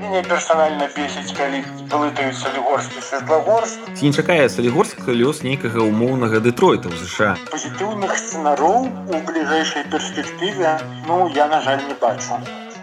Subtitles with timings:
[0.00, 1.58] Мяне персанальна бесіць, калі
[1.92, 3.90] плытаюць салігорскі светлагорск.
[3.98, 7.36] Ці не чакае салігорск лёс нейкага умоўнага дэтройта ў ЗША.
[7.52, 10.72] Пазітыўных сцэнароў у бліжэйшай перспектыве
[11.04, 12.40] ну я на жаль не бачу.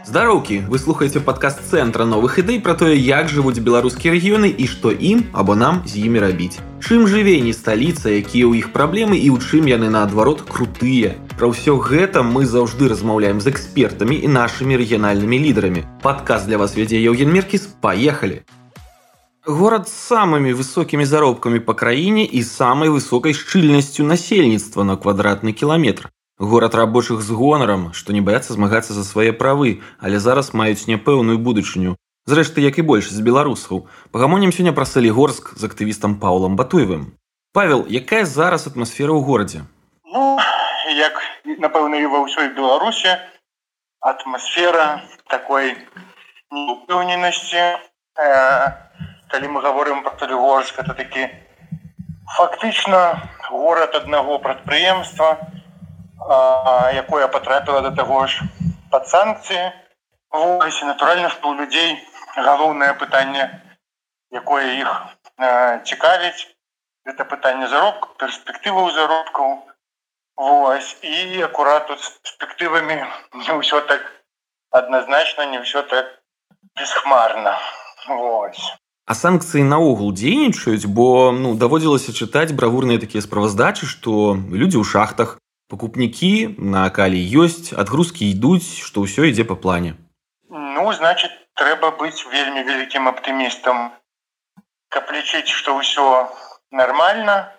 [0.08, 4.88] Здароўкі, вы слухаеце падкаст цэнтра новых ідэй пра тое, як жывуць беларускія рэгіёны і што
[4.96, 6.64] ім або нам з імі рабіць.
[6.80, 11.20] Чым жыве не сталіца, якія ў іх праблемы і ў чым яны наадварот крутыя.
[11.36, 15.84] Пра ўсё гэта мы заўжды размаўляем з экспертамі і нашымі рэгіянальнымі лідарамі.
[16.00, 18.48] Падказ для вас вядзе Еўген Меркіс, паехалі.
[19.44, 26.08] Горад з самымі высокімі заробкамі па краіне і самай высокай шчыльнасцю насельніцтва на квадратны кіламетр.
[26.40, 31.42] Горад рабочых з гонарам, што не баяцца змагацца за свае правы, але зараз маюць няпэўную
[31.42, 31.98] будучыню.
[32.30, 33.88] Зрэшты, як і больш з беларусаў.
[34.14, 37.18] Пагамонім сёння пра Салігорск з актывістам Паўлам Батуевым.
[37.58, 39.66] Павел, якая зараз атмасфера ў горадзе?
[40.06, 40.38] Ну,
[40.94, 41.18] як
[41.58, 43.18] напэўна і ва ўсёй Беларусі
[44.06, 45.02] атмасфера
[45.34, 45.74] такой
[46.54, 47.82] неупэўненасці.
[48.14, 48.78] Э,
[49.34, 51.34] калі мы гаворым пра Салігорск, это такі
[52.38, 55.57] фактычна горад аднаго прадпрыемства,
[56.20, 58.42] якое потрапіла до таго ж
[58.92, 59.72] под санкцыі.
[60.32, 61.98] Вось натуральна што у людзей
[62.36, 63.62] галоўнае пытанне
[64.32, 64.92] якое іх
[65.84, 66.54] цікавіць.
[67.08, 69.64] Это пытанне заробку перспектываў заробкаў.
[70.38, 72.98] Вось і акурат тут перспектывамі
[73.34, 74.02] не ўсё так
[74.72, 76.06] адназначна не ўсё так
[76.76, 77.58] бесхмарна.
[78.08, 78.76] Вось.
[79.08, 85.40] А санкцыі наогул дзейнічаюць, бо ну, даводзілася чытаць бравурныя такія справаздачы, што людзі ў шахтах
[85.68, 89.96] Пакупнікі на акалі ёсць, адгрузкі ідуць, што ўсё ідзе па плане.
[90.50, 93.92] Ну значит трэба быць вельмі вялікім аптымістам,
[94.96, 96.06] каб лічыць, што ўсё
[96.72, 97.52] нормально.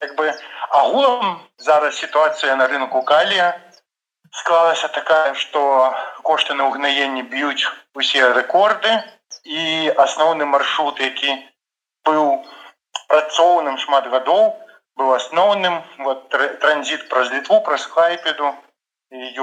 [0.00, 0.32] Як бы
[0.70, 3.48] агулам зараз сітуацыя на рынку калія
[4.30, 5.60] склалася такая, што
[6.22, 8.92] кошты на ўгнаенне б'юць усе рэкорды
[9.44, 11.36] і асноўны маршрут, які
[12.08, 12.44] быў
[13.08, 14.56] працоўным шмат гадоў,
[14.98, 18.54] быў асноўным вот транзит праз літву праз хайпеду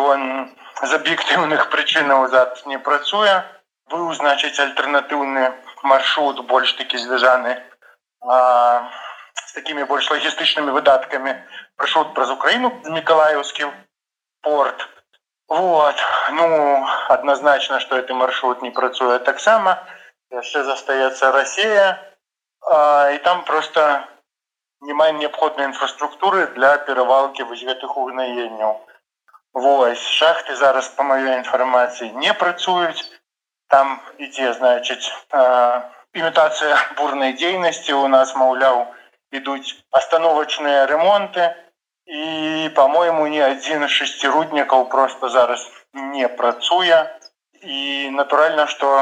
[0.05, 0.25] ён
[0.83, 3.35] з аб'ектыўных прычынаў зад не працуе
[3.93, 5.45] быў значыць альтэрнатыўны
[5.93, 7.55] маршрут больш такі звязаны
[8.25, 11.35] з такімі больш лагістычнымі выдаткамі
[11.77, 13.69] маршрут праз украіну мікалаеўскі
[14.41, 14.87] порт.
[15.47, 15.95] Вот.
[16.39, 16.47] Ну
[17.15, 19.77] адназначна што гэты маршрут не працуе таксама
[20.33, 21.85] яшчэ застаецца Росія
[23.13, 23.85] і там просто
[24.81, 28.75] не маем неабходнай інфраструктуры для перавалкі вось гэтых угнаенняў
[29.55, 33.07] Вось шахты зараз по маёй інфармацыі не працуюць
[33.71, 35.07] там ідзе значыць
[36.21, 38.83] імітацыя бурнай дзейнасці у нас маўляў
[39.39, 41.47] ідуць астановачныя ремонты
[42.05, 46.99] і по-мойму ні адзін шасціруднікаў просто зараз не працуе
[47.63, 48.93] і натуральна што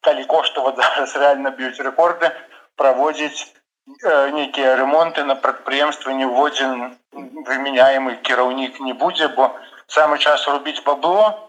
[0.00, 2.30] калі кошты вот зараз реально б'юць рэкорды
[2.76, 3.57] праводзіць Э,
[3.88, 9.50] нейкія ремонты на прадпрыемства не вводзін вымяняемы кіраўнік не будзе бо
[9.86, 11.48] самы час рубіць бабло.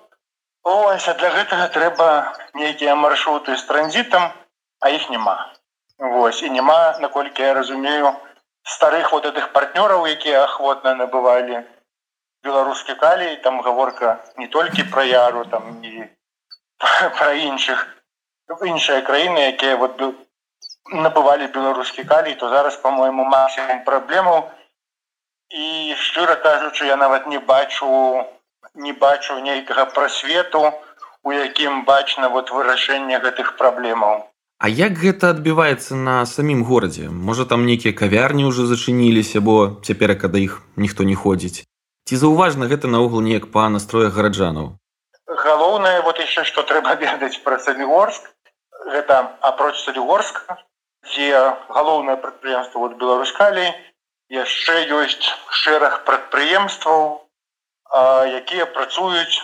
[0.63, 2.07] Ось для гэтага трэба
[2.53, 4.31] нейкія маршруты з транзітам
[4.79, 5.53] а іх няма.
[5.99, 8.15] Вось і няма наколькі я разумею
[8.63, 11.63] старых вот этих партнёраў якія ахвотна набывалі
[12.43, 13.35] беларускі калій.
[13.43, 16.07] Там гаворка не толькі пра яру там і
[17.19, 17.87] пра іншых
[18.49, 20.01] іншыя краіны якія вот
[20.91, 24.49] набывалі беларускі калій то зараз по-моему максимум праблемаў
[25.49, 28.25] і шчыра кажучы я нават не бачу
[28.75, 30.73] не бачу нейкага прасвету
[31.23, 34.25] у якім бачна вот вырашэнне гэтых праблемаў
[34.59, 37.07] А як гэта адбіваецца на самім горадзе?
[37.09, 41.63] Можа там нейкія кавярні ўжо зачыніліся бо цяперака да іх ніхто не ходзіць.
[42.09, 44.75] Ці заўважна гэта наогул неяк па настроях гараджанаў?
[45.45, 48.27] Галоўнае вот яшчэ што трэба ведаць пра салігорск.
[48.91, 50.59] Гэта апроч салігорска
[51.07, 51.29] дзе
[51.69, 53.67] галоўнае прадпрыемства вот беларускалі
[54.29, 55.27] яшчэ ёсць
[55.61, 57.05] шэраг прадпрыемстваў
[58.39, 59.41] якія працуюць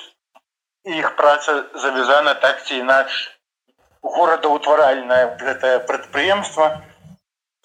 [0.86, 3.32] іх праца завязана так ці інакш.
[4.06, 6.82] Горадаўтваральнае гэтае прадпрыемства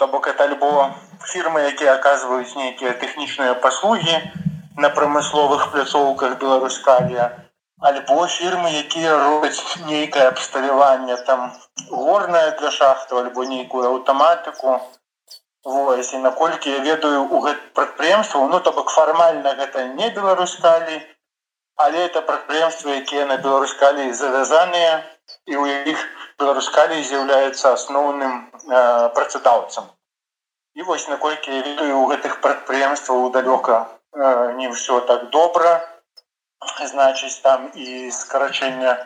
[0.01, 0.89] то бок это альбо
[1.29, 4.17] фірмы якія аказваюць нейкія тэхнічныя паслугі
[4.81, 7.27] на прамысловых пляцоўках беларускалія
[7.81, 11.53] альбо фірмы якія робяць нейкае абсталяванне там
[11.91, 14.81] горная для шахту альбо нейкую аўтаматыку.
[15.65, 21.01] Вось, і наколькі я ведаю у гэт прадпрыемству ну то бок фармальна гэта не беларускалі
[21.77, 25.05] але это прадпрыемствы якія на беларускалі завязаныя
[25.47, 26.01] і у іх
[26.41, 29.89] беларускалі з'яўляецца асноўным э, працадаўцам.
[30.75, 35.81] І вось наколькі я ведаю у гэтых прадпрыемстваў далёка э, не ўсё так добра
[36.93, 38.97] значыць там і скарачэння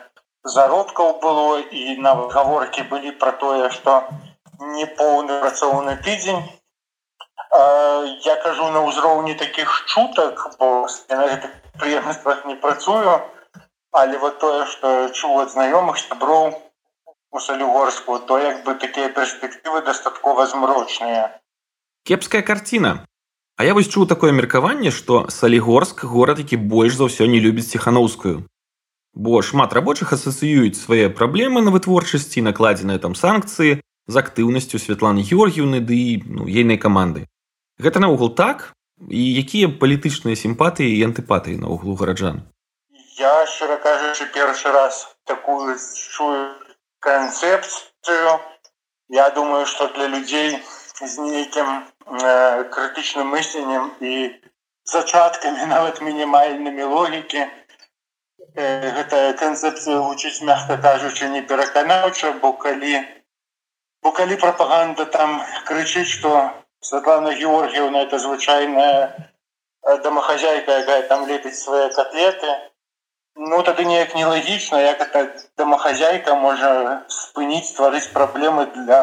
[0.43, 4.03] заробкаў было і нават гаворкі былі пра тое што
[4.59, 6.43] не поўны працоўны тыдзень.
[8.25, 13.21] Я кажу на ўзроўні такіх чутак бо на гэтых прыемнасцях не працую
[13.91, 16.53] але вот тое што чу ад знаёмых сяброў
[17.31, 21.41] у салюгорску то як бы такія перспектывы дастаткова змрочныя.
[22.03, 23.07] Кепская карціна
[23.57, 27.71] А я вось чуў такое меркаванне што салігорск горад які больш за ўсё не любіць
[27.71, 28.43] ціханаўскую
[29.15, 35.79] бо шмат рабочых асацыююць свае праблемы на вытворчасці накладзеныя там санкцыі з актыўнасцю Святланы Георгіўны
[35.79, 37.25] ды ну, ейнай каманды.
[37.79, 38.73] Гэта наогул так?
[39.09, 42.43] І якія палітычныя сімпатыі і антыпатыі на углу гараджан?
[43.17, 46.51] Я шчыра кажучы першы раз такую чую
[46.99, 48.39] канцэпцыю.
[49.09, 50.59] Я думаю што для людзей
[50.99, 54.33] з нейкім крытычным мысленнем і
[54.85, 63.01] зачаткамі нават мінімальнымі логікі э, гэтая канцэпцыя гучыць мягка кажучы не пераканаўча бо калі
[64.03, 66.35] бо калі прапаганда там крычыць што
[66.85, 69.31] Светлана Георгиевна это звычайная
[69.81, 72.45] э, домохозяйка, якая там лепіць свае котлеты.
[73.35, 79.01] Ну тады неяк нелагічна, як эта домохозяйка можа спыніць стварыць праблемы для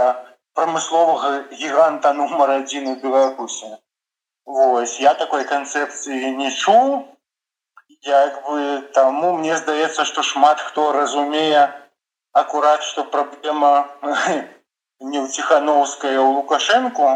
[0.59, 3.71] прамысловага гіганта нумар адзін у Беларусі.
[4.45, 7.09] Вось я такой канцэпцыі не чуў.
[8.03, 11.71] Як бы таму мне здаецца, што шмат хто разумее
[12.33, 13.73] акурат, што праблема
[15.11, 17.09] не ў ціхановская ў лукашэнку,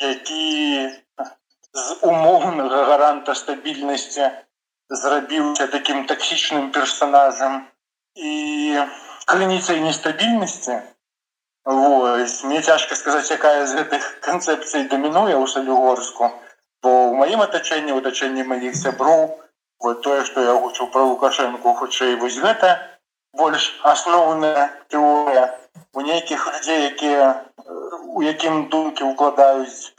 [0.00, 0.46] які
[1.78, 4.30] з умоўнага гаранта стабільнасці
[4.88, 7.66] зрабіўся таким таксічным персонажам
[8.14, 8.32] і
[9.28, 10.78] крыніцай нестабільнасці
[11.68, 16.30] мне цяжка сказаць якая з гэтых канцэпцый дамінуе ў салюгорску
[16.82, 19.28] бо ў маім атачэнні ў атачэнні маіх сяброў
[19.84, 22.72] вот тое што я гучу пра лукашэнку хутчэй вось гэта
[23.36, 25.44] больш асноўная тэорыя
[25.92, 27.28] у нейкіх людзей якія
[28.16, 29.92] у якім думкі укладаюць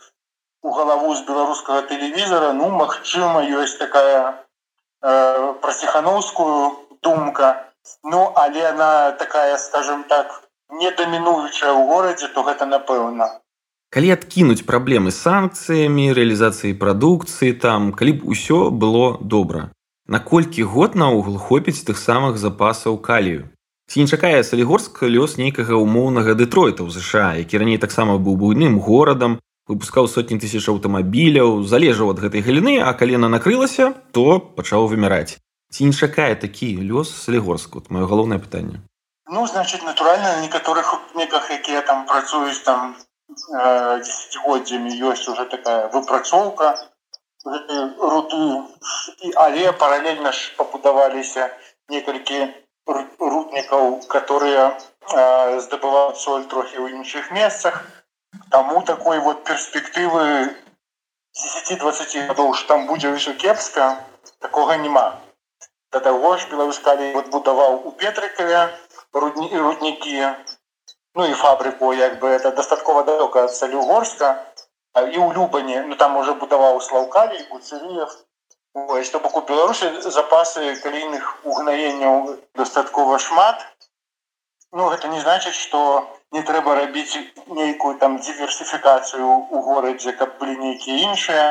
[0.61, 7.71] у галаву з беларускага тэлевізара ну магчыма ёсць такая э, пра ціхановскую думка.
[8.03, 13.29] Ну але она такая скажем так не дамінуючая ў горадзе то гэта напэўна
[13.89, 19.69] калі адкінуць праблемы санкцыямі рэалізацыі прадукцыі там калі б усё было добра.
[20.05, 23.49] Наколькі год наогул хопіць тых самых запасаў калію?
[23.89, 28.77] Ці не чакае салігорск лёс нейкага умоўнага дэтройта ў ЗША які раней таксама быў буйным
[28.77, 35.41] горадам выпускаў сотні тысяч аўтамабіляў залежаў ад гэтай галіны а калена накрылася то пачаў выміраць.
[35.73, 38.85] Ці не чакае такі лёс салігорску маё галоўнае пытанне
[39.29, 42.95] ну значит натуральна на некаторых неках якія там працуюць там
[43.27, 46.69] десятгоддзямі ёсць уже такая выпрацоўка
[48.13, 48.39] руды
[49.43, 51.45] але паралельна ж пабудаваліся
[51.93, 52.41] некалькі
[53.19, 57.85] руднікаў которые э, здабываюць соль трохі ў іншых месцах
[58.49, 60.25] таму такой вот перспектывы
[61.37, 63.93] 10-20 гадоў там будзе ўсё кепска
[64.41, 65.07] такога няма
[65.93, 68.69] да таго ж беларускалі вот будаваў у петрыкаве
[69.13, 70.15] руднікі
[71.15, 74.31] ну і фабрыку як бы это дастаткова далёка ад салюгорска
[74.99, 78.17] і ў любані ну там уже будаваў слаўкалі гуцевіев
[78.73, 83.65] Ось, то бок у Беларусі запасы калійных угнаенняў дастаткова шмат.
[84.71, 87.17] Ну гэта не значыць, што не трэба рабіць
[87.47, 91.45] нейкую там діверсіфікацыю ў горадзе, каб былі нейкія іншыя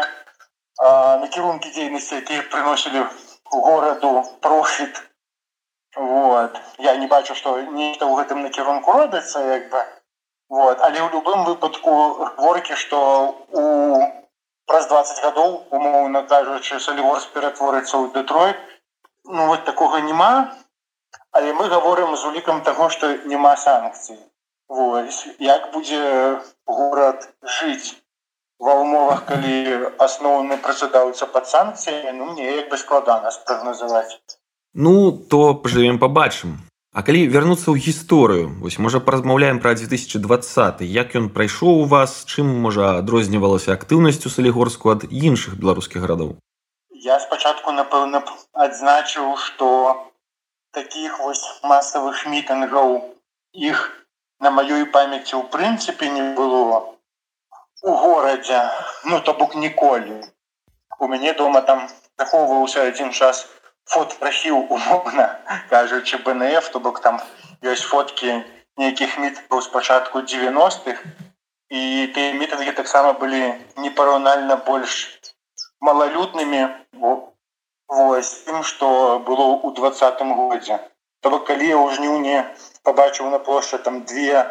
[1.24, 3.02] накірункі дзейнасці, якія прыносілі
[3.50, 5.02] гораду профіт.
[5.98, 6.60] Вот.
[6.78, 9.82] Я не бачу, што нешта ў гэтым накірунку робіцца як бы.
[10.48, 10.78] Вот.
[10.80, 11.92] Але ў любым выпадку
[12.38, 12.98] воркі, што
[13.52, 13.66] у
[14.68, 18.58] праз 20 гадоў умоўна кажучы саліворс ператворыцца ў дэтройт
[19.36, 20.32] ну вот такога няма
[21.38, 24.18] але мы гаворым з улікам таго што няма санкцый
[24.68, 25.22] Вось.
[25.38, 26.02] як будзе
[26.80, 27.24] горад
[27.56, 27.96] жыць
[28.66, 29.56] ва ўмовах калі
[30.06, 34.37] асноўны працадаўца пад санкцыямі ну мне як бы складана спрагназаваць
[34.86, 36.58] ну то пажывем побачым
[36.98, 42.14] А калі вярнуцца ў гісторыю вось можа паразмаўляем пра 2020 як ён прайшоў у вас
[42.24, 46.32] чым можа адрознівалася актыўнасцю салігорску ад іншых беларускіх гарадоў?
[47.06, 48.22] Я спачатку напэўна
[48.66, 49.68] адзначыў што
[50.78, 51.44] таких вось
[51.74, 52.98] масавых мітынгаў
[53.70, 53.84] іх
[54.40, 56.82] на маёй памяці ў прынцыпе не было
[57.82, 58.64] у горадзе.
[59.04, 60.18] Ну то бок ніколі.
[60.98, 61.86] У мяне дома там
[62.18, 63.46] захоўваўся адзін час
[63.88, 65.24] у фотоархіў умоўна
[65.70, 67.20] кажучы бнф то бок там
[67.72, 68.34] ёсць фоткі
[68.82, 71.00] нейкіх мітаў з пачатку 90-х
[71.80, 71.80] і
[72.16, 73.40] тыя мітынгі таксама былі
[73.84, 74.98] непараўнальна больш
[75.88, 76.60] малалюднымі
[77.00, 78.92] вось тым што
[79.30, 80.78] было ў двадцатым годзе.
[81.24, 82.44] То бок калі я ў жніўні
[82.84, 84.44] пабачыў на плошча там две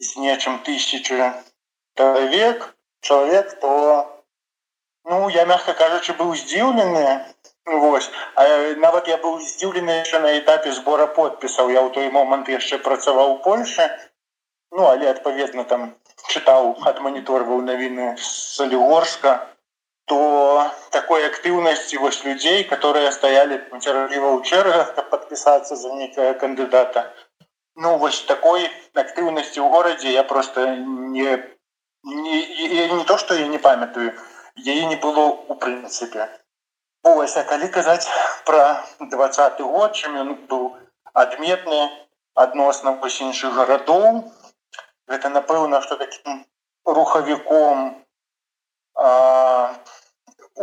[0.00, 2.72] з нечым тысячи чалавек
[3.02, 3.72] чалавек то
[5.04, 7.04] ну я мягко кажучы быў здзіўлены
[7.66, 8.10] Вось.
[8.82, 11.70] Нават я быў здзіўлены яшчэ на этапе збора подпісаў.
[11.74, 13.90] Я ў той момант яшчэ працаваў у Польше
[14.76, 15.84] ну але адпаведна там
[16.32, 19.34] чытаў адманіторваў навіны солігорска
[20.10, 20.18] то
[20.96, 27.06] такой актыўнасці вось людзей которые стаялі цярліва ў чэргах каб подпісацца за нейкая кандыдата.
[27.74, 31.42] Ну вось такой актыўнасці ў горадзе я просто не
[32.06, 32.36] не,
[32.68, 34.14] не, не то что я не памятаю
[34.56, 36.28] яе не было у прынцыпе
[37.08, 38.10] Ось, а калі казаць
[38.46, 38.62] пра
[39.10, 40.64] двадцаты год чым ён быў
[41.22, 41.78] адметны
[42.44, 44.18] адносна вось іншых гарадоў
[45.12, 46.42] гэта напэўна што такім
[46.98, 47.86] рухавіком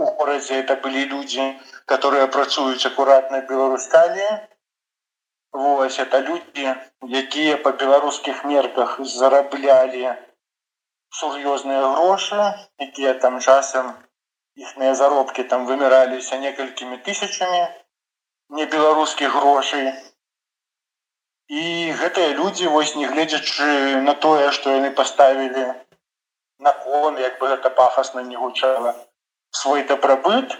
[0.03, 1.49] у горадзе это былі людзі
[1.95, 4.27] которые працуюць акуратна беларускалі
[5.63, 6.71] Вось это людзі
[7.23, 10.07] якія па беларускіх мерках зараблялі
[11.19, 12.47] сур'ёзныя грошы
[12.87, 13.93] якія там часам
[14.55, 17.61] іхныя заробкі там выміраліся некалькімі тысячамі
[18.59, 19.87] небеларускіх грошай
[21.61, 21.63] і
[22.01, 25.65] гэтыя людзі вось не гледзячы на тое што яны паставілі
[26.59, 28.93] на кон як бы гэта пафасна не гучала
[29.51, 30.55] свой дабрабыт.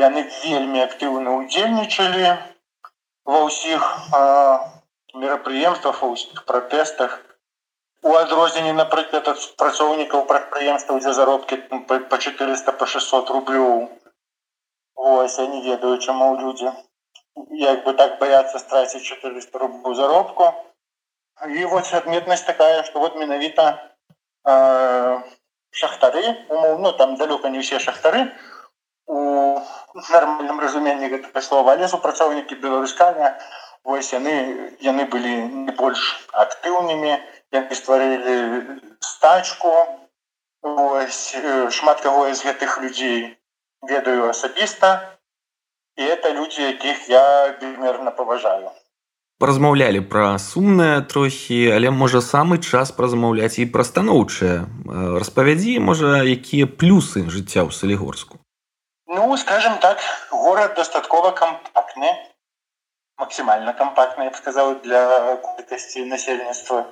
[0.00, 2.26] Яны вельмі актыўна ўдзельнічалі
[3.30, 3.86] ва ўсіх
[5.22, 7.16] мерапрыемствах ва ўсіх пратэстах
[8.02, 11.56] у адрозненне напрыклад ад працоўнікаў прадпрыемстваў дзе заробкі
[12.12, 13.88] по 400 по 600 рублёў.
[14.94, 16.72] Ось я не ведаю чаму людзі
[17.60, 20.52] як бы так баяцца страціць 400 рублю заробку.
[21.48, 23.92] І вось адметнасць такая что вот менавіта
[24.44, 25.20] э,
[25.70, 28.32] шахтары умоўно там далёка не ўсе шахтары
[29.06, 29.60] у
[30.10, 33.36] нармальным разуменні гэтага слова але супрацоўнікі беларусканя
[33.84, 34.36] вось яны
[34.80, 35.36] яны былі
[35.68, 37.12] не больш актыўнымі.
[37.16, 39.72] і яны стварылі стачку
[40.62, 41.36] ось,
[41.70, 43.36] шмат каго з гэтых людзей
[43.82, 45.18] ведаю асабіста
[45.96, 48.70] і это людзі якіх я безмерна паважаю.
[49.40, 54.68] Размаўлялі пра сумнае трохі але можа самы час празмаўляць і пра станоўчае.
[55.20, 58.36] Распавядзі можа якія плюсы жыцця ў салігорску.
[59.08, 59.98] Ну скажем так
[60.30, 62.12] горад дастаткова кампактны
[63.18, 65.00] максімальна кампактна я б сказаў для
[65.44, 66.84] колькасці насельніцтва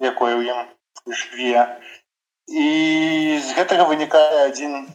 [0.00, 0.60] якое ў ім
[1.20, 1.66] жыве.
[2.48, 2.66] І
[3.42, 4.88] з гэтага вынікае адзін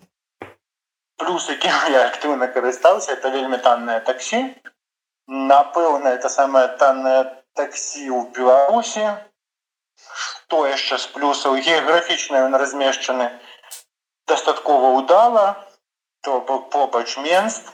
[1.17, 4.41] плюс які я актыўна карыстаўся это вельмі таннае таксі.
[5.27, 7.23] Напэўна это самае таннае
[7.53, 9.05] таксі ў беларусі.
[9.97, 11.57] Што яшчэ з плюсаў?
[11.57, 13.31] Геаграфічна ён размешчаны
[14.27, 15.47] дастаткова удала
[16.21, 17.73] то бок побач менст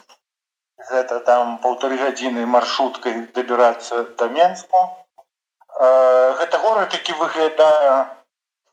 [0.89, 4.81] гэта там полторы гадзіны маршруткай дабірацца да менску
[5.79, 8.05] гэта горад які выглядае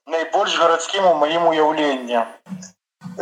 [0.06, 2.24] найбольш гарадскім у маім уяўленні.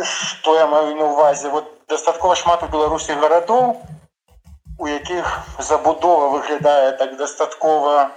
[0.03, 3.79] Что я маю на увазе вот дастаткова шмат у беларусі гарадоў
[4.79, 5.25] у якіх
[5.59, 8.11] забудова выглядае так дастаткова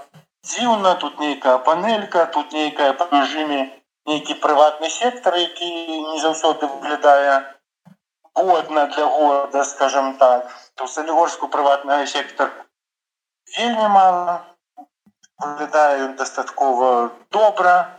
[0.44, 0.94] дзіўна.
[0.94, 3.70] Тут нейкая панелька тут нейкая па режиме
[4.06, 5.70] нейкі прыватны сектор які
[6.12, 7.54] не заўсёды выглядае
[8.34, 10.50] годна для города скажем так.
[10.74, 12.50] То салігорску прыватная сектор
[13.58, 14.40] вельмі мало
[15.42, 17.98] выглядае ён дастаткова добра.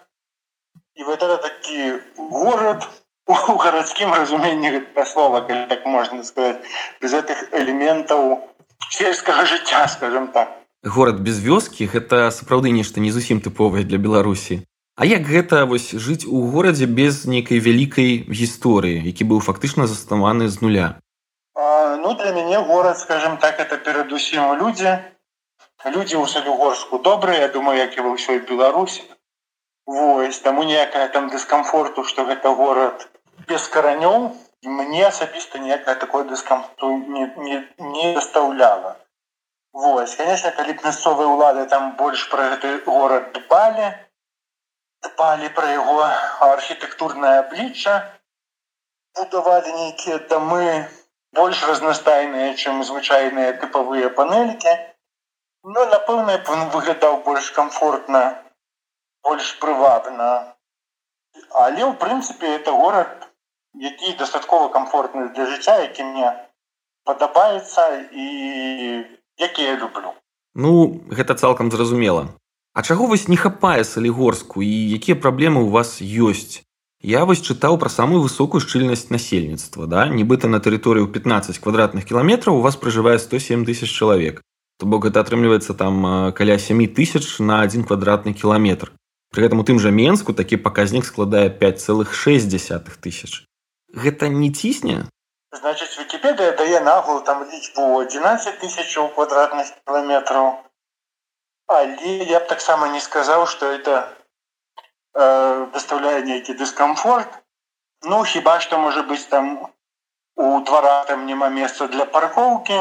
[0.96, 2.88] І вот это такі город
[3.28, 6.58] у гарадскім разуменні слова так можна сказать
[7.02, 8.50] без гэтых элементаў
[8.90, 10.50] сельскага жыцця скажем так.
[10.84, 14.64] Город без вёскі гэта сапраўды нешта не зусім тыповае для беларусі
[14.96, 20.50] А як гэта вось жыць у горадзе без нейкай вялікай гісторыі які быў фактычна заставаны
[20.50, 20.88] з нуля?
[21.56, 25.00] А, ну для мяне горад скажем так это перадусім людзі
[25.92, 29.04] людзі ў салюгорску добрыя думаю як і ва ўсёй беларусі
[29.86, 33.08] вось таму ніякая там дыскамфорту што гэта горад
[33.48, 34.32] без каранёў
[34.64, 38.96] мне асабіста ніякае такое дыскамфорту не, не, не дастаўляла
[39.74, 43.92] Вось конечно калі б мясцовыя ўлады там больш пра гэты горад дбалі
[45.04, 46.00] дбалі пра яго
[46.48, 47.96] архітэктурнае аблічча
[49.20, 50.88] будавалі нейкія дамы
[51.34, 54.78] больш разнастайныя чым звычайныя тыпавыя панелькі
[55.64, 58.24] Ну напэўна ён выглядаў больш комфортна
[59.24, 60.56] больш прывабна.
[61.56, 63.32] Але ў прынцыпе это горад
[63.74, 66.34] які дастаткова комфортны для жыцця які мне
[67.08, 68.28] падабаецца і
[69.40, 70.14] які я люблю.
[70.54, 72.28] Ну гэта цалкам зразумела.
[72.74, 76.68] А чаго вось не хапае салігорску і якія праблемы ў вас ёсць?
[77.00, 80.08] Я вось чытаў пра самую высокую шчыльнасць насельніцтва да?
[80.12, 84.44] Нібыта на тэрыторыю 15 квадратных кіламетраў у вас пражывае 107 тысяч чалавек
[84.80, 88.92] то бок гэта атрымліваецца там каля 7 тысяч на один квадратны кіламетр.
[89.32, 93.46] При гэтым у тым жа менску такі паказнік складае 5,6 тысяч.
[93.94, 95.06] Гэта не цісне?
[95.54, 100.64] Значит википедия дае нагул там лічбу 11 тысяч квадратных километров
[101.68, 104.10] але я б таксама не сказаў что это
[105.14, 107.40] э, доставляе нейкі дыскомфорт
[108.04, 109.72] ну хіба что может быть там
[110.36, 112.80] у двора там няма месца для паркоўки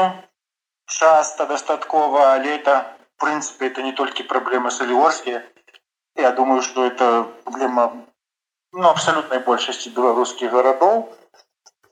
[0.85, 5.43] часто дастаткова але это в принципе это не толькі праблемы солігорскія
[6.15, 7.91] я думаю что это проблема
[8.71, 11.09] ну, абсолютной большасці беларускіх гарадоў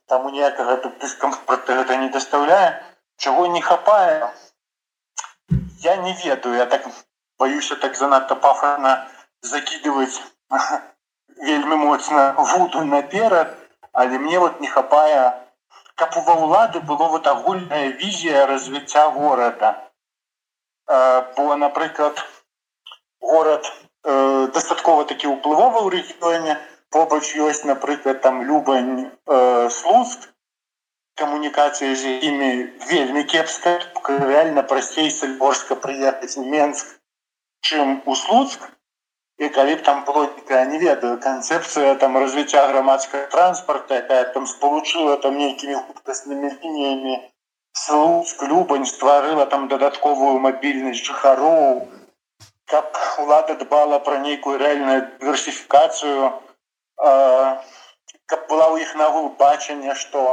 [0.07, 2.83] таму ніякага тут дыскомфорта гэта не даставляе
[3.17, 4.33] чаго не хапае
[5.81, 6.55] я не ведаю.
[6.55, 6.87] Я так
[7.37, 9.07] боюся так занадта пафорна
[9.41, 10.21] закидывать
[11.37, 13.57] вельмі моцна вуду наперад.
[13.93, 15.40] Але мне вот не хапае
[16.01, 19.71] каб ва ўлады было вот агульная візія развіцця горада
[21.37, 22.25] бо напрыклад
[23.21, 23.71] горад
[24.03, 26.57] э, дастаткова такі ўплывовы ў рэгіёне
[26.89, 30.27] побач ёсць напрыклад там любань э, слуст
[31.21, 32.51] камунікацыі з імі
[32.89, 33.77] вельмі кепска
[34.09, 36.97] рэальна прасцей сальборска прыехаць у менск
[37.61, 38.65] чым у слуцк
[39.41, 40.29] і калі б там было
[40.71, 47.15] не ведаю канцэпцыя там развіцця грамадскага транспарта якая там спалучыла там нейкімі хуткаснымі лініямі
[48.51, 51.87] любань стварыла там дадатковую мабільнасць жыхароў
[52.73, 56.29] каб улада дбала пра нейкую рэальную дыверсіфікацыю
[57.01, 60.27] каб была ў іх нагу бачання што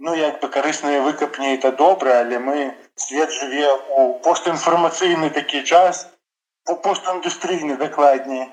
[0.00, 2.56] ну як бы карысныя выкапні это добра але мы
[2.96, 6.06] свет жыве у постінфармацыйны такі час
[6.66, 8.48] постіндустрыйны дакладней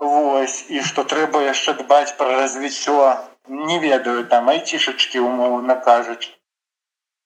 [0.00, 3.00] Вось і што трэба яшчэ дбаць пра развіццё.
[3.70, 6.32] Не ведаю там айцішачкі умоўна кажуць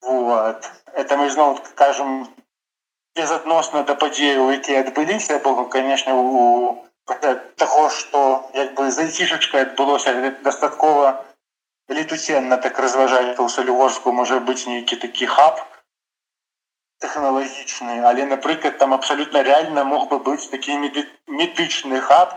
[0.02, 0.70] вот.
[0.92, 2.26] Это мы зноў кажам
[3.16, 5.38] безадносна да падзею якія адбыліся.
[5.38, 6.82] Бо конечно у
[7.62, 11.14] таго што як бы за айцішачкай адбылося дастаткова
[11.88, 15.62] летуценна так разважаць у салігорску можа быць нейкі такі хаб
[17.05, 22.35] тэхналагічны але напрыклад там абсалютна реально мог бы быць такі медычны хаб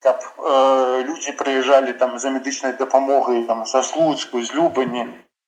[0.00, 5.06] каб э, людзі прыязджалі там за медычнай дапамогай там са случку з любані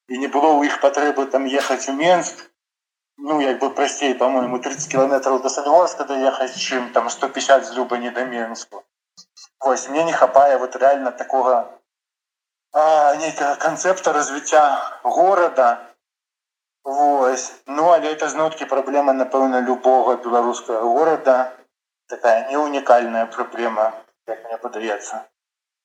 [0.09, 2.46] і не было ў іх патрэбы там ехаць у менск
[3.16, 8.11] ну як бы прасцей по-моему 30 кіламетраў до сальгорска даехаць чым там 150 з любані
[8.11, 8.83] да менску
[9.61, 11.61] вось мне не хапае вот реально такога
[13.23, 14.64] нейкага канцэпта развіцця
[15.03, 15.70] горада
[16.84, 17.52] Вось.
[17.66, 21.52] Ну але это зноткі праблема напэўна любого беларускага горада.
[22.08, 23.92] Такая не унікальная праблема
[24.26, 25.26] як мне падаецца.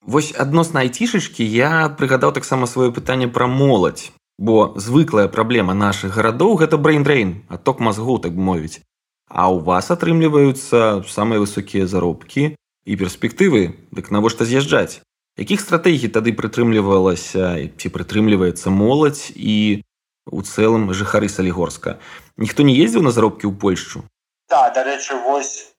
[0.02, 6.60] Вось адносна айцішачкі я прыгадаў таксама сваё пытанне пра моладзь бо звыклая праблема нашых гарадоў
[6.60, 8.82] гэта брейндрейн адток мазгоў так мовіць.
[9.30, 12.56] А у вас атрымліваюцца самыя высокія заробкі
[12.86, 13.80] і перспектывы.
[13.92, 15.02] Дык навошта з'язджаць?
[15.38, 19.84] Якіх стратэгій тады прытрымлівалася ці прытрымліваецца моладзь і
[20.32, 21.98] у цэлым жыхары салігорска.
[22.38, 24.04] Ніхто не ездзіў на заробкі ў польшчу?
[24.50, 25.76] Да дарэчы вось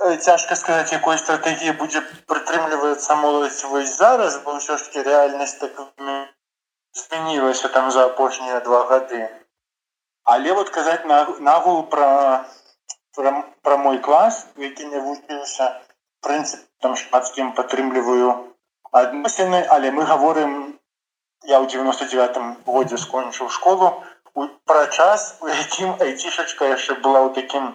[0.00, 5.76] цяжка сказаць якой стратэгіі будзе прытрымліваецца моладзь вось зараз бо ўсё ж таки рэальнасць так
[6.96, 9.28] змянілася там за апошнія два гады.
[10.24, 12.46] Але вот казаць на нагул пра
[13.16, 15.68] пра, пра мой клас які не вучыўся
[16.24, 18.34] прынцып там шмат з кім падтрымліваю
[18.92, 20.79] адносіны але мы гаворым
[21.44, 23.92] я ў 99 годзе скончыў школу.
[24.64, 27.74] Пра час у якім айцішачка яшчэ была ў такім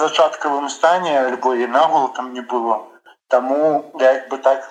[0.00, 2.86] зачаткавым стане альбо і нагул там не было.
[3.28, 4.66] Таму як бы так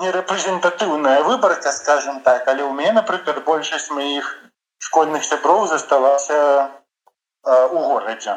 [0.00, 4.30] не рэпрэзентатыўная выбарка скажем так але ў мяне напрыклад большасць маіх
[4.78, 8.34] школьных сяброў засталася э, у горадзе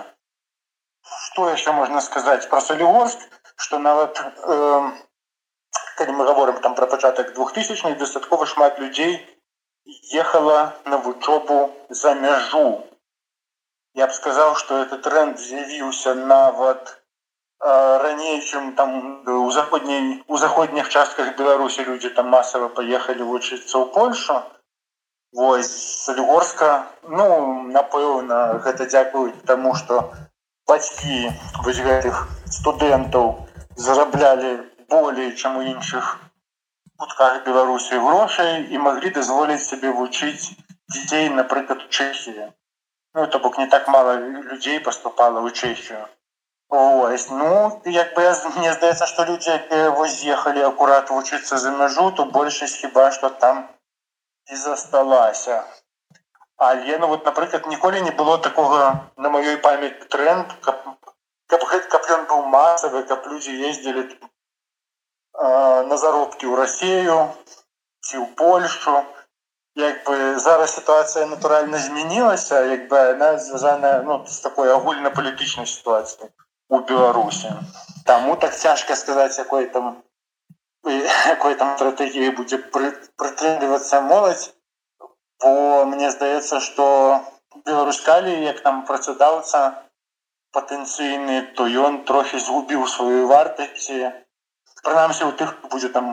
[1.24, 4.92] что яшчэ можна сказаць про салігорск что нават э,
[5.98, 9.18] калі мы говорим там про пачатак двухтысячных дастаткова шмат людзей
[10.14, 12.84] ехала на вучобу за мяжу
[13.98, 16.98] я б сказаў что этот тренд з'явіўся нават
[17.60, 23.90] раней чым там у заходняй у заходніх частках беларусі людзі там масава паехалі вучыцца ў
[23.98, 24.38] польшу.
[25.34, 25.74] Вось
[26.06, 27.26] салігорска ну
[27.74, 30.14] напэўна гэта дзякуюць таму что
[30.70, 31.34] бацькі
[31.66, 32.28] вось гэтых
[32.60, 33.34] студэнтаў
[33.76, 34.54] зараблялі
[34.90, 36.14] болей чым у іншых.
[36.98, 40.54] Кутках беларусі грошай і маглі дазволіць сабе вучыць
[40.94, 42.54] дзяцей напрыклад чэхія
[43.18, 46.06] ну то бок не так мало людзей поступала ў чэхію.
[46.70, 48.26] Ось ну як бы
[48.58, 49.56] мне здаецца што людзі
[49.98, 53.66] вось з'ехалі акурат вучыцца за мяжу то большасць хіба што там
[54.52, 55.64] і засталася.
[56.58, 60.86] Але ну вот напрыклад ніколі не было такога на маёй памяць тренд каб
[61.48, 64.30] каб каб ён быў масавы каб людзі ездзілі э,
[65.38, 67.18] на заробкі ў рассею
[68.02, 68.96] ці ў польшу
[69.78, 76.34] як бы зараз сітуацыя натуральна змянілася як бы она звязаная ну, з такой агульна-палітычнай сітуацыі
[76.70, 77.54] у беларусі
[78.06, 80.02] таму так цяжка сказаць якой там
[81.30, 84.50] якой там стратегіі будзе прытрымлівацца моладзь
[85.44, 86.86] бо мне здаецца что
[87.66, 89.68] беларускалі як там працадаўца
[90.58, 93.92] патэнцыйны то ён трохі згубіў сваю вартасць
[94.88, 96.10] прынамсі у тых будзе там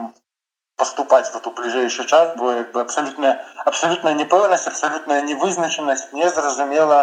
[0.81, 3.33] поступаць вот у бліжэйшы час бо як бы абсалютная
[3.71, 6.99] абсалютная непэўнасць абсалютная невызначанасць незразумела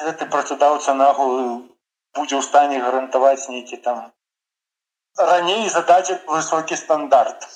[0.00, 1.30] гэты працадаўца нагу
[2.18, 4.02] будзе ў стане гарантаваць нейкі там
[5.18, 7.46] раней задаць высокі стандарт.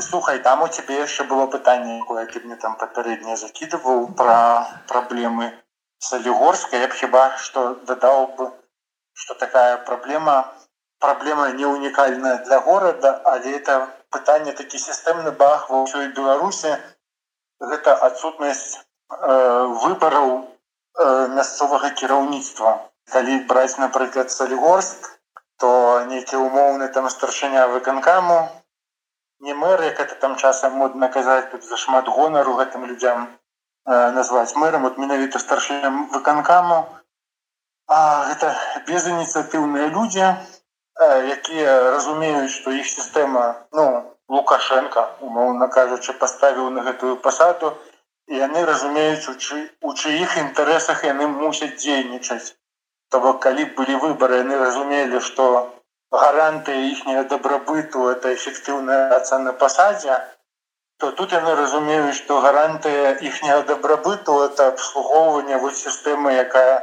[0.00, 4.38] Слухай там у цябе яшчэ было пытанне якое ты мне там папярэдне закидываў пра
[4.92, 5.50] праблемы
[5.98, 8.50] солігорска я б хіба что дадаў бы
[9.14, 10.36] что такая праблема
[10.98, 16.72] праблема не унікальная для города але это пытанне такі сістэмны бах ва ўсёй беларусе
[17.60, 18.82] гэта адсутнасць э,
[19.84, 22.72] выбараў э, мясцовага кіраўніцтва
[23.12, 25.10] калі браць напрыклад салігорск
[25.58, 25.70] то
[26.08, 28.38] нейкі умоўны там старшыня выканкаму
[29.40, 34.56] не мэр як это там часам модна казаць тут зашмат гонару гэтым людзям э, назваць
[34.56, 36.84] мэрам вот менавіта старшыням выканкаму
[37.86, 38.54] а гэта
[38.88, 40.28] безыніцыятыўныя людзі
[41.04, 43.46] якія разумеюць што іх сістэма
[43.78, 43.86] ну
[44.28, 47.72] лукашенко умоўна кажучы паставіў на гэтую пасаду
[48.28, 52.54] і яны разумеюць у чы у чыіх інтарэсах яны мусяць дзейнічаць
[53.10, 55.50] то бок калі былі выбары яны разумелі што
[56.10, 60.18] гарантыя іхняя дабрабыту это эфектыўная аца на пасадзе
[60.98, 66.74] то тут яны разумеюць што гарантыя іхняга дабрабыту это абслугоўванне вот сістэмы якая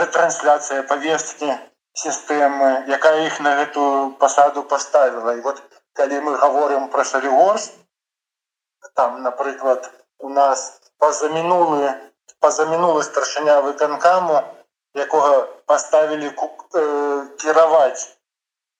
[0.00, 1.52] рэтрансляцыя павесткі
[2.00, 7.72] сістэмы якая іх на гэтую пасаду поставила і вот калі мы говорим про солігорс
[8.94, 11.92] там напрыклад у нас пазамінулы
[12.40, 14.40] пазамінулы старшыня выканкаму
[14.94, 18.16] якога поставілі э, кіраваць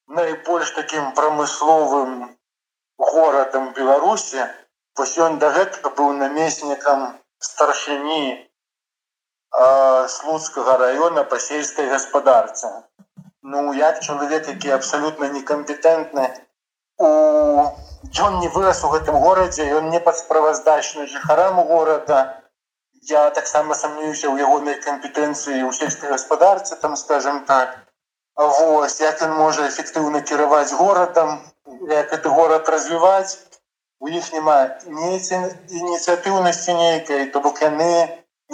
[0.09, 2.17] найбольш таким прамысловым
[2.99, 4.49] горадам беларусі
[4.97, 7.05] вось ён да гэтага быў намеснікам
[7.51, 8.25] старшыні
[10.09, 12.69] слуцкага района па сельскай гаспадарцы
[13.43, 16.29] ну як чалавек які абсалютна некампетэнтны
[16.99, 17.67] у
[18.21, 22.43] ён не вырас у гэтым горадзе ён не падсправаздачны жыхарам горада
[23.11, 27.79] я таксама сомнююся ў ягонай кампетэнцыі ў сельскай гаспадарцы там скажем так.
[28.37, 31.43] Вось як ён можа эфектыўна кіраваць горадам
[31.91, 33.39] як это горад развіваць
[34.01, 37.91] у іх няма ініцыятыўнасці нейкай то бок яны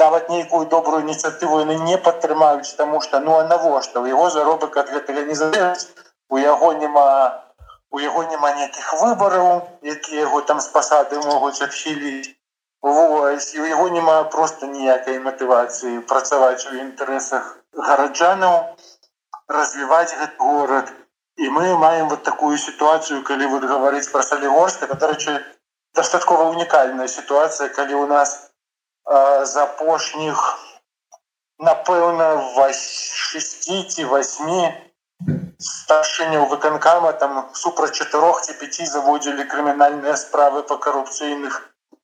[0.03, 4.81] нават нейкую добрую ініцыятыву яны не падтрымаюць таму што ну а навошта у яго заробак
[4.85, 7.07] ад гэтага не залежыць у яго няма
[7.91, 9.53] у яго няма нейкіх выбараў
[9.95, 12.35] якія яго там з пасады могуць адхіліць
[12.81, 17.49] Вось, у яго няма просто ніякай матывацыі працаваць у інтарэсах
[17.89, 18.55] гараджанаў
[19.49, 20.93] развіваць гэты горад
[21.39, 25.35] і мы маем вот такую сітуацыю калі вот гаварыць пра салігорска дарэчы
[25.95, 28.48] дастаткова унікальная сітуацыя калі у нас
[29.09, 30.43] з апошніх
[31.69, 32.27] напэўна
[32.73, 34.89] 6 ці 8
[35.69, 41.57] старшыняў выканкама там супраць чатырох ці пяці заводзілі крымінальныя справы па карупцыйных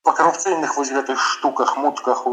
[0.08, 2.24] па карупцыйных вось гэтых штуках мутках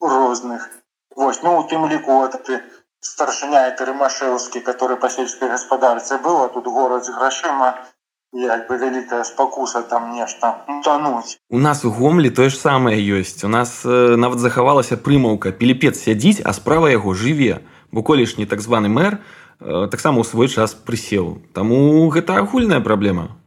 [0.00, 0.68] розных.
[1.16, 2.18] Вось ну у тым ліку
[2.48, 2.60] ты
[3.00, 7.70] старшыня это рымашеўскі который па сельскай гаспадарцы быў а тут горад з грашыма
[8.32, 13.44] як бы вялікая спакуса там нешта тануть у нас у гомлі тое ж самае ёсць.
[13.44, 18.60] У нас э, нават захавалася прымаўка пелепец сядзіць а справа яго жыве бо колішні так
[18.60, 19.18] званы мэр
[19.60, 21.40] э, таксама ў свой час прысеў.
[21.56, 23.40] Таму гэта агульная праблема.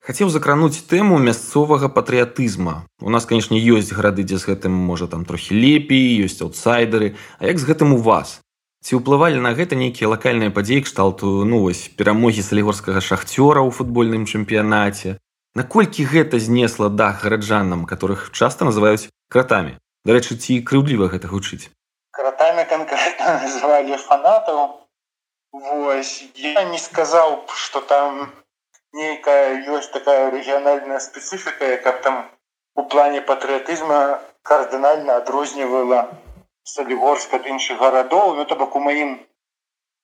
[0.00, 2.86] Хацеў закрануць тэму мясцовага патрыятызма.
[3.02, 7.50] У нас канешне ёсць гарады дзе з гэтым можа там трохі лепей ёсць аўтсайдеры а
[7.50, 8.40] як з гэтым у вас
[8.80, 14.24] Ці ўплывалі на гэта нейкія лакальныя падзеі кшталту ну вось перамогі салігорскага шахцёра ў футбольным
[14.24, 15.20] чэмпіянаце?
[15.60, 19.76] Наколькі гэта знесла дах гараджанам которых часта называюць кратамі?
[20.08, 21.68] Дарэчы ці крыўдліва гэта гучыць?
[22.16, 24.60] Кратамі конкретно называлі фанатаў.
[25.52, 28.32] Вось я не сказаў что там
[28.96, 32.24] нейкая ёсць такая рэгіянальная спецыфіка каб там
[32.80, 34.00] у плане патрыятызма
[34.40, 36.00] кардынальна адрознівала
[36.63, 39.15] солігорск ад іншых гарадоў ну то бок у маім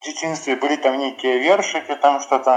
[0.05, 2.55] дзяцінстве былі там нейкія вершыкі там что-то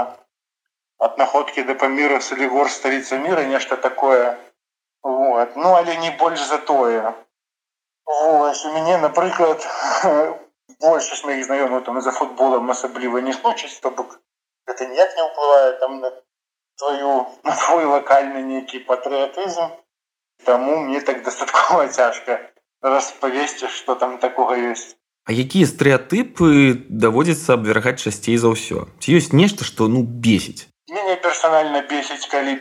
[1.07, 4.37] от находки да паміра солігор сталіца мира нешта такое
[5.03, 7.13] напрыклад ну але не больш за тое
[8.05, 9.65] Вось, у мяне напрыклад
[10.81, 14.19] большасць моих знаёмых там за футболом асабліва не случыць то бок
[14.73, 16.11] это ніяк не ўплывае там на
[16.77, 19.73] твою на твой локальны нейкі патрыятызм
[20.43, 22.51] Таму мне так дастаткова цяжка
[22.82, 24.96] Распавесці что там такога ёсць
[25.28, 31.16] А якія стэеатыпы даводзіцца абвяргаць часцей за ўсё ці ёсць нешта што ну бесіць мяне
[31.26, 32.56] персанальна бесіць калі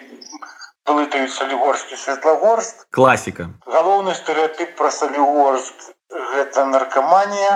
[0.90, 5.92] блытаюць салігорскі светлагорст класіка галоўны стэеатып пра салігорст
[6.34, 7.56] гэта наркаманія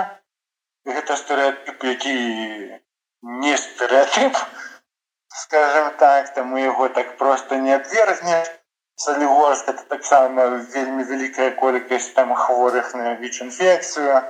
[0.88, 2.16] гэта стэеатып які
[3.44, 4.40] не стэеатып
[5.44, 8.44] скажем так там яго так просто не адвергне
[8.96, 14.22] салігорст это таксама вельмі вялікая колькасць там хворых на віч-інфекцыю.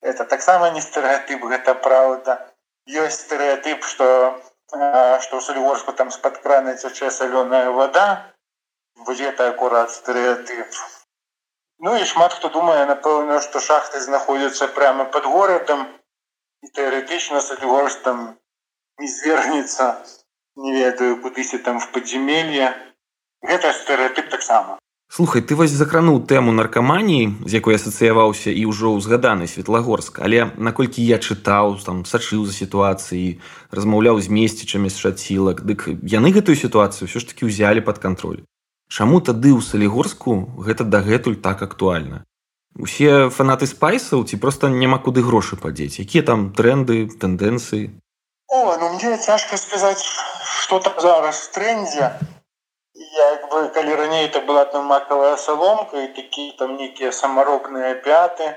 [0.00, 2.38] Это таксама не стэеатып гэта праўда.
[2.88, 8.32] Ёсць стэеатып что что ў салігорску там з-пад крана цячэ салёная вода
[8.96, 10.68] вось это акурат стэеатып
[11.80, 15.88] Ну і шмат хто думае напэўна што шахты знаходзяцца прямо под горадам.
[16.62, 18.36] І тэарэтычна салігорс там
[18.98, 19.96] не звергнецца
[20.56, 22.68] не ведаю кудысьці там в подземелье
[23.42, 24.78] гэта стэеатып таксама.
[25.10, 30.22] Слухай ты вось закрануў тэму наркаманіі з якой асацыяваўся і ўжо ўзгаданы светлагорск.
[30.22, 33.42] Але наколькі я чытаў там сачыў за сітуацыі
[33.74, 38.46] размаўляў з месцічамі з шацілак дык яны гэтую сітуацыю ўсё ж таки ўзялі под кантроль.
[38.86, 42.22] Чаму тады ў салігорску гэта дагэтуль так актуальна?
[42.78, 45.98] Усе фанаты спайсаў ці просто няма куды грошы падзець?
[45.98, 47.98] Якія там тренды тэндэнцыі?
[48.46, 50.06] О, ну мне цяжка сказаць
[50.62, 52.14] что там зараз трендзе
[53.00, 58.48] як бы калі раней это была там макавая саломка і такі там нейкія самаробныя пяты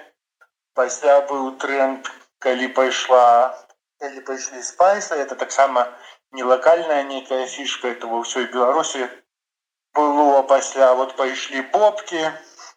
[0.76, 2.10] пасля быў тренд
[2.44, 3.56] калі пайшла
[4.04, 5.88] калі пайшлі спайса это таксама
[6.32, 9.08] не лакальная нейкая фішка это ва ўсёй беларусі
[9.96, 12.28] было пасля вот пайшлі бобкі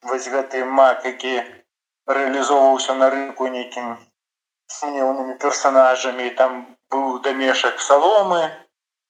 [0.07, 1.37] вось гэты мак які
[2.07, 3.96] рэалізоўваўся на рынку нейкім
[4.79, 6.61] сумнеўнымі персонажамі там
[6.94, 8.42] быў дамешак саломы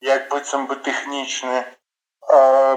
[0.00, 1.66] як быццам бы тэхнічны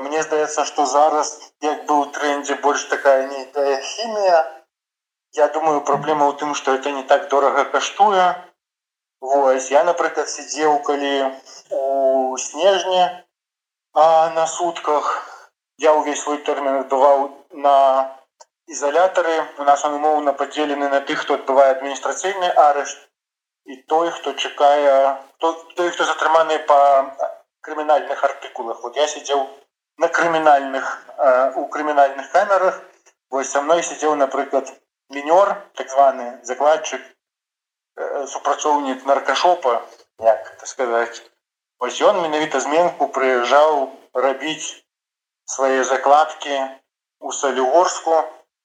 [0.06, 1.32] Мне здаецца што зараз
[1.66, 4.44] як быў трендзе больш такая нейкая хімія
[5.38, 8.28] Я думаю праблема ў тым што это не так дорага каштуе
[9.22, 11.16] Вось я напрыклад сидзеў калі
[11.80, 13.02] у снежні
[13.94, 15.10] а на сутках
[15.80, 17.30] я ўвесь свой тэрмін адбываў
[17.66, 17.76] на
[18.68, 19.36] ізалятары.
[19.58, 23.00] У нас он умоўна падзелены на тых хто адбывае адміністрацыйны арышт
[23.66, 26.80] і той хто чакае той хто затрыманы по
[27.62, 29.48] крымінальных артыкулах вот я сидзеў
[29.98, 30.92] на крымінальных
[31.56, 32.82] у крымінальных камерах
[33.30, 34.72] вось со мной сидзеў напрыклад
[35.18, 37.02] мінёр так званы закладчык
[38.36, 39.82] супрацоўнік наркашопа
[40.20, 41.22] як сказаць
[41.80, 43.76] Вось ён менавіта зменку прыязджаў
[44.24, 44.84] рабіць
[45.54, 46.58] свае закладкі
[47.20, 48.18] у салігорску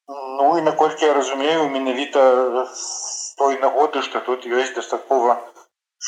[0.08, 2.22] Ну і наколькі я разумею менавіта
[2.66, 5.36] з той нагоды што тут ёсць дастаткова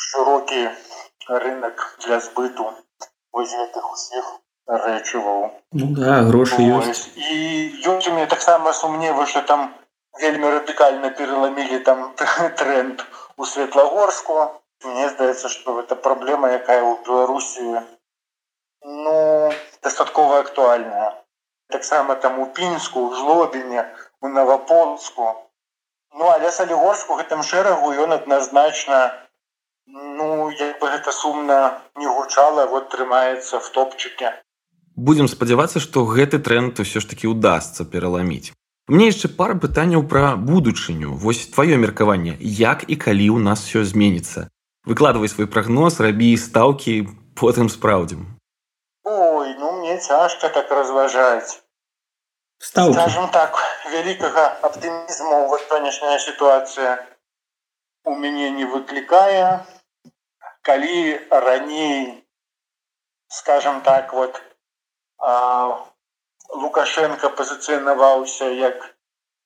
[0.01, 0.65] шырокі
[1.29, 2.67] рынок для збыту
[3.33, 4.29] вось гэтых усіх
[4.67, 5.41] рэчываў
[5.73, 7.11] ну, да, грошы ёсць.
[7.17, 7.37] і
[7.95, 9.69] ёсць у мяне таксама сумневы што там
[10.23, 12.15] вельмі радыкальна пераламілі там
[12.63, 13.05] тренд
[13.37, 14.41] у светлагорску
[14.85, 17.85] мне здаецца что это праблема якая у беларусі
[18.83, 21.15] ну дастаткова актуальная
[21.69, 23.85] таксама там у пінску жлобіне
[24.21, 25.35] у новополску.
[26.19, 29.01] Ну але салігорску гэтым шэрагу ён адназначна
[29.87, 34.33] ну як бы гэта сумна не гучала вот трымаецца в топчыке.
[34.97, 38.53] Будемм спадзявацца што гэты тренд усё ж таки удастся пераламіць.
[38.89, 41.15] Мне яшчэ пара пытанняў пра будучыню.
[41.15, 44.49] Вось твоё меркаванне як і калі ў нас все зменіцца?
[44.87, 46.95] Выкладывай свой прогноз рабі стаўкі
[47.35, 48.27] потым спраўдзім.
[49.05, 51.63] Ой ну мне цяжка так разважаць.
[52.59, 53.59] Скажем так
[53.93, 57.05] вялікага аптымізму вот конечная сітуацыя
[58.05, 59.67] у мяне не выклікае
[60.67, 61.01] калі
[61.31, 62.25] раней
[63.29, 64.43] скажем так вот
[65.19, 65.87] а,
[66.51, 68.87] лукашенко пазіцыянаваўся як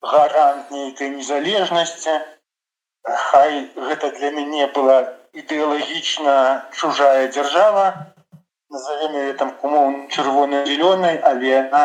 [0.00, 2.18] гарант нейкай незалежнасці
[3.04, 4.98] хай гэта для мяне была
[5.32, 8.14] ідэалагічна чужая дзяржава.
[8.70, 11.84] Назовем ее там кумоў чырвонай зялёнай але она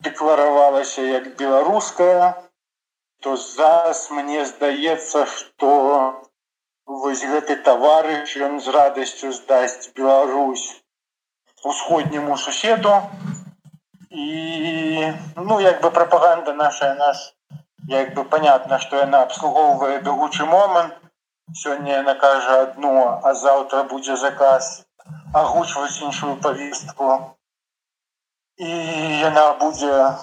[0.00, 2.34] дэкларавалася як беларуская
[3.20, 6.23] то зараз мне здаецца что
[6.86, 10.82] вось гэты таварыш ён з радасцю здасць Беларусь
[11.64, 13.02] усходняму суседу.
[14.10, 17.34] І ну як бы прапаганда наша наш
[17.88, 20.94] як бы понятно что яна абслугоўвае бягучы момант.
[21.52, 24.84] Сёння яна кажа одно а завтра будзе заказ
[25.32, 27.36] агучваць іншую павестку.
[28.56, 28.70] І
[29.20, 30.14] яна будзе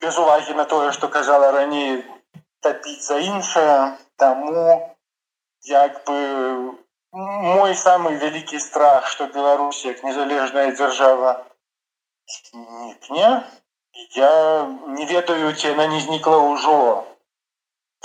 [0.00, 2.04] без увагі на тое што казала раней
[2.60, 4.91] тапіць за іншае таму
[5.62, 6.18] як бы
[7.12, 11.32] мой самы вялікі страх што беларусь як незалежная дзяржава
[12.34, 13.30] знікне
[14.16, 14.32] я
[14.98, 16.78] не ведаю ці яна не знікла ўжо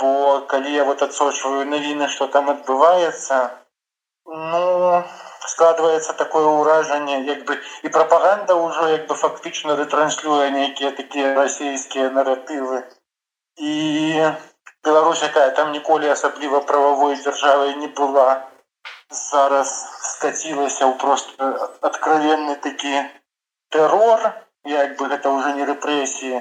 [0.02, 3.40] бо калі я вот адсочваю навіны што там адбываецца
[4.26, 5.02] ну
[5.48, 12.10] складваецца такое ўражанне як бы і прапаганда ўжо як бы фактычна рэтранслюе нейкія такія расійскія
[12.18, 12.84] наратывы
[13.56, 13.72] і
[14.84, 18.28] Беларусь якая там ніколі асабліва прававой дзяржавай не была
[19.10, 19.72] зараз
[20.12, 21.48] скацілася ў просто
[21.88, 22.94] откровенны такі
[23.74, 24.30] тэрор
[24.64, 26.40] як бы гэта ўжо не рэпрэсіі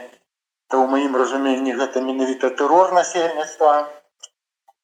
[0.69, 3.88] то ў маім разуменні гэта менавіта тэрор насельніцтва.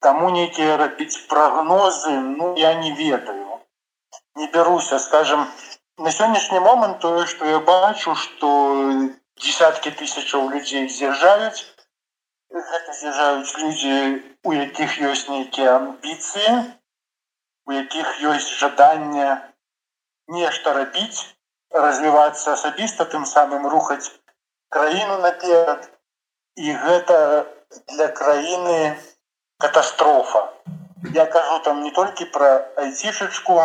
[0.04, 3.60] Таму нейкія рабіць прагнозы ну я не ведаю.
[4.36, 5.46] Не бяруся скажем
[5.98, 8.50] на сённяшні момант тое что я бачу что
[9.44, 11.68] десяткі тысячаў людзей з'язджаюць
[12.54, 13.98] гэта з'язджаюць людзі
[14.50, 16.56] у якіх ёсць нейкія амбіцыі
[17.66, 19.30] у якіх ёсць жаданне
[20.40, 21.26] нешта рабіць
[21.86, 24.12] развівацца асабіста тым самым рухаць
[24.70, 25.90] краіну наперад.
[26.56, 27.18] І гэта
[27.90, 28.98] для краіны
[29.58, 30.42] катастрофа.
[31.14, 33.58] Я кажу там не толькі про айцішачку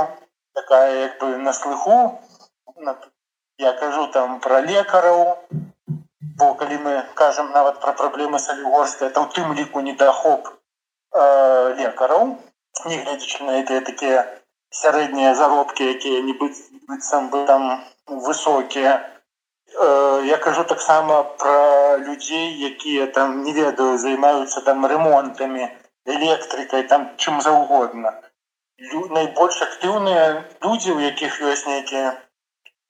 [0.54, 2.18] такая як бы на слыху
[3.58, 5.38] я кажу там про лекараў
[6.38, 12.38] бо калі мы кажам нават про праблемы салігорская то у тым ліку недахоп э, лекараў
[12.84, 14.20] негледзячы на это такія
[14.80, 17.66] сярэднія заробкі якія-нибудь быццам бы там
[18.06, 25.68] высокія э, я кажу таксама про людзей якія там не ведаю займаюцца там ремонтамі
[26.06, 28.14] электрыкай там чым заўгодна
[29.10, 30.24] найбольш актыўныя
[30.62, 32.08] людзі у якіх ёсць нейкі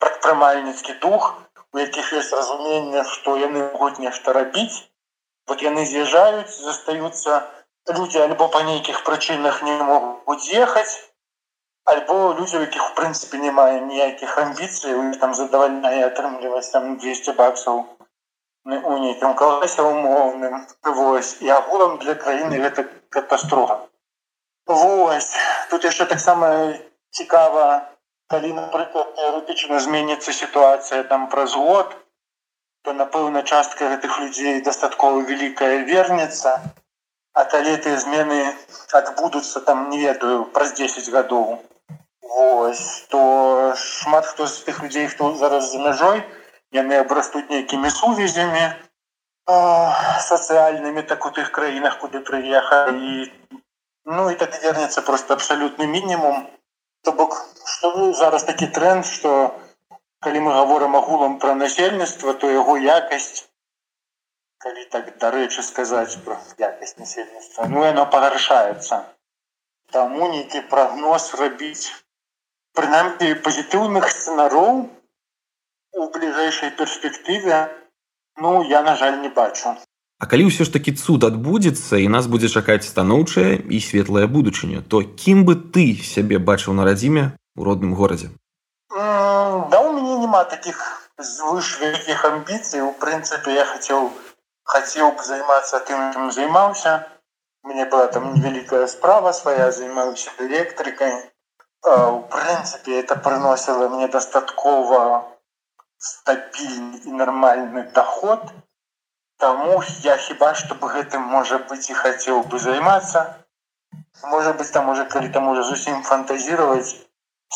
[0.05, 1.33] прадпрымальніцкі дух
[1.79, 4.85] у якіх ёсць разуменне што яны могуць нешта рабіць.
[5.49, 7.43] Вот яны з'язджаюць застаюцца
[7.99, 10.91] людзі альбо па нейкіх прычынах не могуць ехаць
[11.93, 16.91] альбо людзі у якіх у прынцыпе не мае ніякіх амбіцый у там задавальная атрымліваць там
[17.05, 17.81] 200 баксаў
[18.69, 20.67] у нейкім класе умоўным.
[20.99, 23.79] Вось і агулам для краіны гэта катастрофа.
[24.67, 25.33] Вось
[25.71, 26.51] тут яшчэ таксама
[27.11, 27.88] цікава
[28.33, 31.95] калі напрыклад тэарэтычна зменіцца сітуацыя там праз год
[32.85, 36.53] то напэўна частка гэтых людзей дастаткова вялікая вернецца
[37.33, 38.41] а калі тыя змены
[39.01, 41.57] адбудуцца там не ведаю праз 10 гадоў
[42.35, 43.21] Вось то
[43.85, 46.21] шмат хто з тых людзей хто зараз за мяжой
[46.81, 48.67] яны абрастуць нейкімі сувязямі
[50.29, 53.33] сацыяльнымі так у тых краінах куды прыехалі
[54.09, 56.45] Ну і так вернецца просто абсалютны мінімум
[57.03, 59.35] то бок что зараз такі тренд что
[60.21, 63.47] калі мы говорим агулам про насельніцтва то яго якасць
[64.65, 69.05] калі так дарэчы сказаць про якасць насельніцтва ну оно пагаршаецца.
[69.95, 71.93] Таму нейкі прогноз рабіць
[72.79, 74.83] прынамсі пазітыўных сцэнароў
[76.03, 77.61] у бліжэйшай перспектыве
[78.45, 79.77] ну я на жаль не бачу
[80.18, 84.83] А калі ўсё ж такі цуд адбудзецца і нас будзе чакаць станоўчая і светлая будучыню,
[84.83, 88.35] то кім бы ты сябе бачыў на радзіме у родным горадзе?
[88.90, 90.83] Да у мяне няма таких
[91.18, 92.83] звыш вялікіх амбіцый.
[92.83, 94.11] У прынцыпе я хацеў
[94.66, 96.98] хацеў б займацца тым, чым займаўся.
[97.62, 101.14] Мне была там невялікая справа свая, займаўся электрыкай.
[101.87, 105.26] У прынцыпе это прыносіла мне дастаткова
[105.98, 108.50] стабільны і нармальны доход
[109.38, 113.27] Таму я хіба чтоб гэтым можа быць і хацеў бы займацца
[114.31, 116.96] можа быть там уже калі там уже зусім фантазировать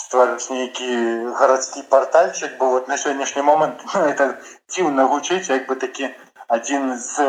[0.01, 0.87] стварыць нейкі
[1.40, 4.29] гарадскі портальчик бо вот на сённяшні момант ну, это
[4.71, 6.14] дзіўна гучыць як бы такі
[6.49, 7.27] один з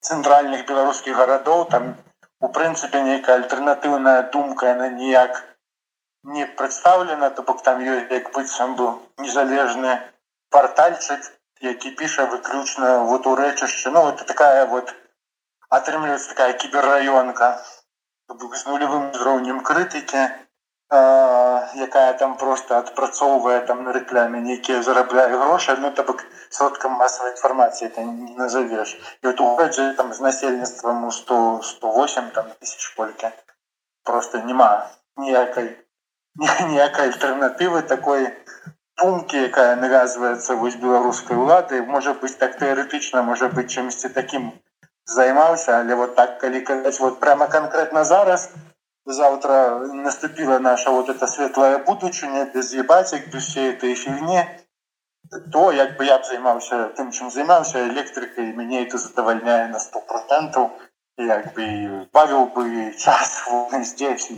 [0.00, 1.92] цэнтральных беларускіх гарадоў там
[2.40, 5.42] у прынцыпе нейкая альтэрнатыўная думка яна ніяк
[6.24, 10.00] не прадстаўлена то бок там ёсць як быццам быў незалежны
[10.50, 11.30] портальчик
[11.62, 14.94] які піша выключна вот у рэчышча ну это такая вот
[15.70, 17.62] атрымліваецца такая кіберраёнка.
[18.32, 20.22] З нулевым узроўнем крытыкі
[20.92, 25.76] якая там просто адпрацоўвае там на рэкляме нейкія зарабляе грошы.
[25.78, 28.92] Ну то бок сродкам масавай інфармацыі это не назовеш
[29.22, 33.30] і вот уходзе там з насельніцтвам у 100 108 там тысяч колькі.
[34.04, 35.76] Просто няма ніякай
[36.68, 38.28] ніякай альтэрнатывы такой
[39.00, 44.52] думкі якая навязваецца вось беларускай улады можа быть так тэарэтычна можа быть чымсьці таким
[45.14, 48.50] займаўся але вот так калі казаць вот прямо конкретно зараз
[49.06, 54.46] завтра наступила наша вот эта светлая будучыня без ебацік без всей этой фігне
[55.52, 60.00] то як бы я б займаўся тым чым займаўся электрыкай мяне это задавальняе на сто
[60.00, 60.70] процентаў
[61.18, 61.66] як бы
[62.12, 63.48] бавіў бы час
[63.92, 64.30] здесь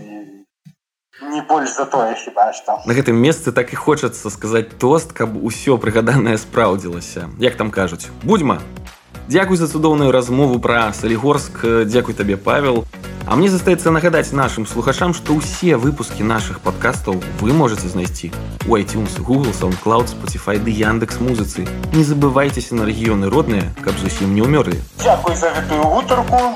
[1.23, 5.37] не больш за тое хіба што на гэтым месцы так і хочацца сказаць тост каб
[5.39, 8.09] усё прыгаданае спраўдзілася як там кажуць?
[8.23, 8.59] Будьма!
[9.29, 11.65] Дякуй за цудоўную размову пра салігорск.
[11.87, 12.85] Дзякуй табе павел.
[13.27, 18.29] А мне застаецца нагадаць нашим слухачам што ўсе выпуски наших подкастаў вы можете знайсці
[18.69, 21.65] у iTunes Google SoundCloud Spotify ды Яндекс музыцы.
[21.95, 24.77] Не забывайтеся на рэгіёны родныя каб зусім не ўмёрлі.
[25.01, 26.53] Дякуй за гэтую гутарку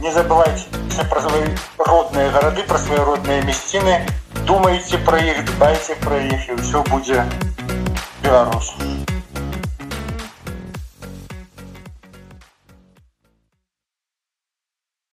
[0.00, 0.64] не забывайте
[1.10, 1.44] пра свае
[1.88, 3.98] родныя гарады пра свае родныя мясціны
[4.48, 7.24] думаеце пра іх дбайце пра іх і ўсё будзе
[8.24, 8.72] Беларусь